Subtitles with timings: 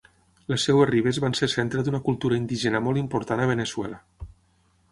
[0.51, 4.01] Les seves ribes van ser centre d'una cultura indígena molt important a Veneçuela.